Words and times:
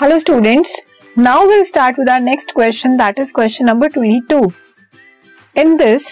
Hello 0.00 0.16
students 0.18 0.74
now 1.16 1.46
will 1.46 1.62
start 1.62 1.98
with 1.98 2.08
our 2.10 2.20
next 2.20 2.52
question 2.54 2.96
that 2.96 3.18
is 3.18 3.32
question 3.34 3.66
number 3.66 3.88
22 3.88 4.50
in 5.56 5.76
this 5.76 6.06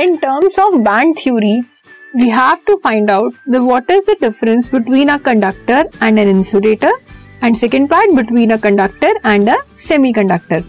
in 0.00 0.16
terms 0.16 0.58
of 0.58 0.74
band 0.74 1.14
theory 1.18 1.52
we 2.16 2.28
have 2.28 2.56
to 2.66 2.76
find 2.76 3.10
out 3.10 3.34
the 3.48 3.56
what 3.56 3.90
is 3.90 4.10
the 4.10 4.16
difference 4.20 4.70
between 4.72 5.08
a 5.08 5.16
conductor 5.16 5.88
and 6.02 6.18
an 6.18 6.28
insulator 6.28 6.94
and 7.44 7.56
second 7.56 7.88
part 7.88 8.14
between 8.14 8.50
a 8.50 8.56
conductor 8.56 9.20
and 9.26 9.48
a 9.48 9.56
semiconductor 9.76 10.64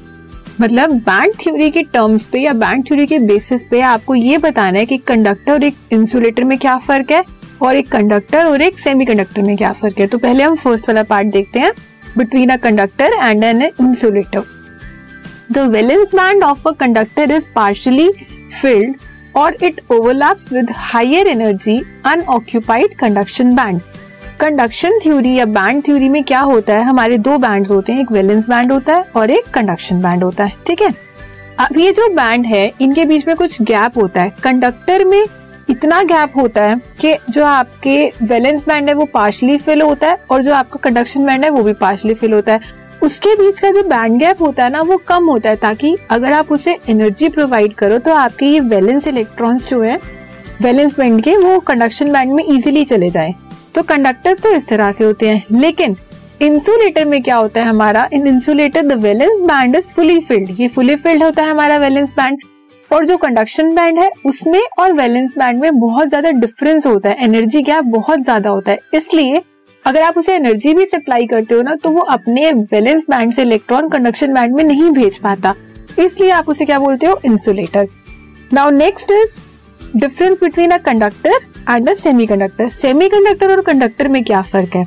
मतलब 0.62 0.92
band 1.10 1.34
theory 1.40 1.72
के 1.72 1.84
terms 1.94 2.26
पे 2.26 2.40
या 2.40 2.54
band 2.54 2.86
theory 2.88 3.08
के 3.08 3.20
basis 3.20 3.68
पे 3.68 3.82
आपको 3.82 4.16
ये 4.16 4.38
बताना 4.38 4.80
है 4.80 4.86
कि 4.86 4.98
कंडक्टर 4.98 5.52
और 5.52 5.64
एक 5.64 5.78
इंसुलेटर 5.92 6.44
में 6.44 6.58
क्या 6.58 6.78
फ़र्क 6.78 7.12
है 7.12 7.24
और 7.62 7.76
एक 7.76 7.92
कंडक्टर 7.92 8.46
और 8.46 8.62
एक 8.62 8.80
सेमीकंडक्टर 8.80 9.42
में 9.42 9.56
क्या 9.58 9.72
फ़र्क 9.74 10.00
है। 10.00 10.08
तो 10.08 10.18
पहले 10.18 10.44
हम 10.44 10.56
फ़र्स्ट 10.56 10.90
वाला 10.90 11.04
पार्ट 11.04 11.28
देखते 11.28 11.60
हैं। 11.60 11.72
Between 12.18 12.50
a 12.50 12.58
conductor 12.58 13.14
and 13.14 13.44
an 13.44 13.62
insulator 13.62 14.44
the 15.52 15.58
valence 15.72 16.16
band 16.16 16.44
of 16.44 16.68
a 16.68 16.72
conductor 16.72 17.32
is 17.32 17.48
partially 17.56 18.12
filled 18.62 18.96
और 19.36 19.58
it 19.64 19.82
overlaps 19.92 20.54
with 20.54 20.72
higher 20.72 21.28
energy 21.28 21.82
unoccupied 22.06 22.98
conduction 22.98 23.56
band 23.56 23.82
conduction 24.40 25.00
theory 25.04 25.34
या 25.36 25.46
बैंड 25.46 25.84
थ्योरी 25.86 26.10
में 26.10 26.24
क्या 26.24 26.40
होता 26.40 26.76
है? 26.76 26.84
हमारे 26.84 27.18
दो 27.18 27.38
बैंड्स 27.38 27.72
होते 27.72 27.94
हैं, 27.94 28.02
एक 28.02 28.12
वैलेंस 28.12 28.50
बैंड 28.50 28.72
होता 28.72 28.96
है 28.96 29.04
और 29.16 29.32
एक 29.32 29.46
कंडक्शन 29.54 30.02
बैंड 30.02 30.24
होता 30.24 30.44
है, 30.44 30.54
ठीक 30.68 30.82
है? 30.82 30.90
अब 31.60 31.78
ये 31.78 31.92
जो 31.92 32.08
बैंड 32.10 32.46
है, 32.46 32.72
इनके 32.82 33.06
बीच 33.06 33.28
में 33.28 33.36
कुछ 33.36 33.62
गैप 33.62 33.98
होता 33.98 34.22
है। 34.22 34.34
कंडक्टर 34.44 35.04
में 35.04 35.24
इतना 35.68 36.02
गैप 36.04 36.36
होता 36.38 36.64
है 36.64 36.80
कि 37.02 37.16
जो 37.30 37.46
आपके 37.46 38.12
वैलेंस 38.24 38.66
बैंड 38.68 38.90
है, 38.90 38.94
वो 38.96 39.06
पार्शली 39.06 39.58
फिल 39.58 39.82
होता 39.82 40.08
है 40.08 40.18
और 40.32 40.44
जो 40.44 40.54
आपका 40.54 40.80
कंडक्शन 40.80 41.26
बैंड 41.26 41.44
है, 41.44 41.50
वो 41.50 41.64
भी 41.64 41.74
पार्शली 41.76 42.14
फिल 42.14 42.34
होता 42.34 42.54
है। 42.54 42.60
उसके 43.04 43.36
बीच 43.36 43.60
का 43.60 43.72
जो 43.72 43.84
बैंड 43.84 44.20
गैप 44.20 44.42
होता 44.42 44.64
है 44.64 44.70
ना, 44.70 44.82
वो 44.82 44.98
कम 45.08 45.26
होता 45.26 45.50
है 45.50 45.56
ताकि 45.56 45.96
अगर 46.12 46.34
आप 46.34 46.52
उसे 46.52 46.78
एनर्जी 46.90 47.30
प्रोवाइड 47.30 47.74
करो 47.74 47.98
तो 47.98 48.14
आपके 48.14 48.46
ये 48.46 48.60
वैलेंस 48.62 49.08
इलेक्ट्रॉन्स 49.08 49.68
जो 49.70 49.82
है 49.82 50.00
वैलेंस 50.62 50.98
बैंड 50.98 51.22
के, 51.24 51.36
वो 51.38 51.60
कंडक्शन 51.62 52.12
बैंड 52.12 52.34
में 52.34 52.44
इजीली 52.46 52.86
चले 52.86 53.10
जाए। 53.10 53.34
तो 53.76 53.84
कंडक्टर्स 53.84 54.42
तो 54.42 54.50
इस 54.50 54.68
तरह 54.70 54.92
से 54.92 55.04
होते 55.04 55.30
हैं, 55.30 55.44
लेकिन 55.52 55.96
इंसुलेटर 56.42 57.06
में 57.06 57.22
क्या 57.24 57.36
होता 57.36 57.62
है 57.62 57.68
हमारा? 57.68 58.08
In 58.14 58.28
insulator 58.28 58.82
the 58.84 59.02
valence 59.02 59.40
band 59.44 59.76
is 59.76 59.94
fully 59.96 60.20
filled 60.20 60.60
ये 60.60 60.68
फुली 60.68 60.96
फिल्ड 60.96 61.24
होता 61.24 61.44
है 61.44 61.50
हमारा 61.50 61.78
वैलेंस 61.78 62.14
बैंड 62.18 62.40
और 62.90 63.06
जो 63.06 63.18
कंडक्शन 63.18 63.74
बैंड 63.76 64.00
है, 64.00 64.10
उसमें 64.26 64.62
और 64.80 64.94
वैलेंस 64.94 65.34
बैंड 65.38 65.62
में 65.62 65.80
बहुत 65.80 66.08
ज़्यादा 66.10 66.32
डिफरेंस 66.32 66.86
होता 66.86 67.10
है। 67.10 67.24
एनर्जी 67.24 67.62
गैप 67.64 67.84
बहुत 67.90 68.20
ज़्यादा 68.22 68.50
होता 68.50 68.72
है। 68.72 68.80
इसलिए 68.94 69.42
अगर 69.86 70.02
आप 70.02 70.18
उसे 70.18 70.36
एनर्जी 70.36 70.74
भी 70.74 70.86
सप्लाई 70.86 71.26
करते 71.28 71.56
हो 71.56 71.62
ना 71.62 71.76
तो 71.76 71.90
वो 71.90 72.02
अपने 72.12 72.52
वैलेंस 72.52 73.06
बैंड 73.10 73.34
से 73.34 73.42
इलेक्ट्रॉन 73.42 73.90
कंडक्शन 73.90 74.34
बैंड 74.34 74.56
में 74.56 74.64
नहीं 74.64 74.90
भेज 74.92 75.18
पाता। 75.20 75.54
इसलिए 76.00 76.30
आप 76.32 76.50
उसे 76.50 76.66
क्या 76.66 76.80
बोलते 76.80 77.08
हो? 77.08 77.20
Insulator 77.26 77.88
now 78.54 78.70
next 78.72 79.12
is 79.12 79.40
difference 79.96 80.40
between 80.42 80.72
a 80.72 80.78
conductor 80.80 81.36
and 81.70 81.90
a 81.90 81.94
semiconductor 81.96 82.70
semiconductor 82.72 83.52
और 83.52 83.62
कंडक्टर 83.64 84.08
में 84.08 84.24
क्या 84.24 84.42
फ़र्क 84.44 84.76
है? 84.76 84.84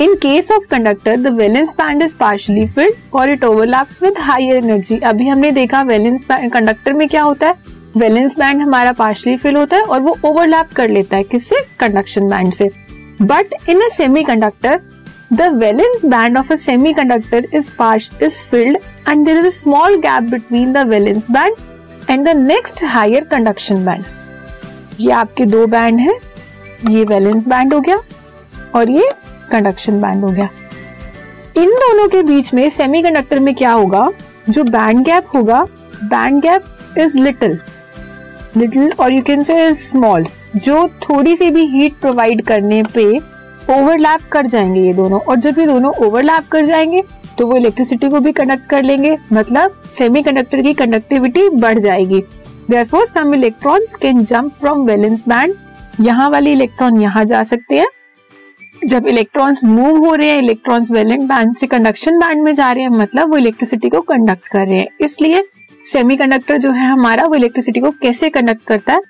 In 0.00 0.14
case 0.16 0.50
of 0.52 0.66
conductor 0.70 1.16
the 1.16 1.26
valence 1.36 1.70
band 1.78 2.02
is 2.02 2.14
partially 2.16 2.66
filled 2.66 2.94
और 3.14 3.30
it 3.30 3.42
overlaps 3.44 4.02
with 4.02 4.18
higher 4.18 4.56
energy 4.56 4.98
अभी 4.98 5.26
हमने 5.28 5.50
देखा 5.52 5.82
वैलेंस 5.82 6.24
कंडक्टर 6.30 6.92
में 6.92 7.06
क्या 7.08 7.22
होता 7.22 7.48
है? 7.48 7.54
वैलेंस 7.96 8.36
बैंड 8.38 8.62
हमारा 8.62 8.92
पार्शियली 8.92 9.36
फिल 9.38 9.56
होता 9.56 9.76
है 9.76 9.82
और 9.82 10.00
वो 10.00 10.16
ओवरलैप 10.24 10.72
कर 10.76 10.88
लेता 10.88 11.16
है 11.16 11.24
किससे 11.24 11.56
कंडक्शन 11.80 12.28
बैंड 12.28 12.52
से. 12.52 12.70
But 13.22 13.54
in 13.68 13.80
a 13.80 13.88
semiconductor 14.24 14.80
the 15.32 15.52
valence 15.56 16.04
band 16.04 16.38
of 16.38 16.52
a 16.52 16.56
semiconductor 16.92 17.48
is 17.54 17.70
partial 17.78 18.10
is 18.22 18.38
filled 18.50 18.78
and 19.08 19.24
there 19.26 19.38
is 19.38 19.46
a 19.46 19.50
small 19.50 19.96
gap 20.00 20.30
between 20.30 20.72
the 20.72 20.86
valence 20.88 21.30
band 21.30 22.10
and 22.10 22.26
the 22.28 22.36
next 22.38 22.84
higher 22.84 23.24
conduction 23.30 23.84
band 23.84 24.04
ये 25.00 25.12
आपके 25.12 25.44
दो 25.46 25.66
band 25.66 26.00
है. 26.00 26.18
ये 26.88 27.04
valence 27.04 27.48
band 27.48 27.74
हो 27.74 27.80
गया 27.80 28.00
और 28.74 28.90
ये 28.90 29.10
conduction 29.50 30.00
band 30.00 30.24
हो 30.24 30.30
गया। 30.30 30.48
इन 31.56 31.70
दोनों 31.72 32.08
के 32.08 32.22
बीच 32.22 32.52
में 32.54 32.68
सेमीकंडक्टर 32.70 33.38
में 33.38 33.54
क्या 33.54 33.72
होगा? 33.72 34.10
जो 34.48 34.64
बैंड 34.64 35.04
गैप 35.04 35.26
होगा 35.34 35.62
band 36.04 36.40
gap 36.42 36.98
is 36.98 37.16
little 37.18 37.58
little 38.56 38.90
और 39.00 39.12
यू 39.12 39.22
कैन 39.22 39.42
से 39.42 39.72
स्मॉल 39.76 40.26
जो 40.56 40.86
थोड़ी 41.02 41.36
सी 41.36 41.50
भी 41.50 41.66
हीट 41.68 42.00
प्रोवाइड 42.00 42.42
करने 42.42 42.82
पे 42.94 43.04
ओवरलैप 43.70 44.20
कर 44.32 44.46
जाएँगे 44.46 44.80
ये 44.80 44.92
दोनों। 44.94 45.20
और 45.20 45.36
जब 45.36 45.58
ये 45.58 45.66
दोनों 45.66 45.92
ओवरलैप 46.06 46.48
कर 46.52 46.64
जाएँगे 46.66 47.02
तो 47.38 47.46
वो 47.46 47.56
इलेक्ट्रिसिटी 47.56 48.08
को 48.08 48.20
भी 48.20 48.32
कंडक्ट 48.32 48.68
कर 48.70 48.82
लेंगे। 48.82 49.16
मतलब 49.32 49.82
सेमीकंडक्टर 49.98 50.62
की 50.62 50.72
कंडक्टिविटी 50.74 51.48
बढ़ 51.50 51.78
जाएगी। 51.78 52.20
Therefore 52.70 53.06
some 53.06 53.34
electrons 53.34 53.94
can 53.96 54.24
jump 54.24 54.52
from 54.52 54.84
valence 54.86 55.24
band 55.28 55.54
यहाँ 56.00 56.28
वाले 56.30 56.52
इलेक्ट्रॉन 56.52 57.00
यहाँ 57.00 57.24
जा 57.24 57.42
सकते 57.44 57.78
हैं। 57.78 57.86
जब 58.84 59.06
इलेक्ट्रॉन्स 59.06 59.64
मूव 59.64 60.06
हो 60.06 60.14
रहे 60.14 60.28
हैं 60.28 60.38
इलेक्ट्रॉन्स 60.38 60.90
वैलेंट 60.90 61.22
बैंड 61.22 61.54
से 61.54 61.66
कंडक्शन 61.66 62.18
बैंड 62.18 62.42
में 62.42 62.54
जा 62.54 62.72
रहे 62.72 62.82
हैं 62.82 62.90
मतलब 62.90 63.30
वो 63.30 63.36
इलेक्ट्रिसिटी 63.36 63.88
को 63.88 64.00
कंडक्ट 64.00 64.48
कर 64.48 64.66
रहे 64.66 64.78
हैं। 64.78 64.88
इसलिए 65.00 65.44
सेमीकंडक्टर 65.92 66.56
जो 66.56 66.70
है 66.70 66.86
हमारा, 66.86 67.26
वो 67.26 67.34
इलेक्ट्रिसिटी 67.34 67.80
को 67.80 67.90
कैसे 67.90 68.30
कंडक्ट 68.30 68.62
करता 68.62 68.92
है? 68.92 69.00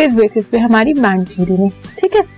इस 0.00 0.14
बेसिस 0.14 0.48
पे 0.48 0.58
हमारी 0.58 0.94
बैंड 0.94 1.26
थ्योरी 1.26 1.52
में, 1.52 1.70
ठीक 1.98 2.16
है? 2.16 2.37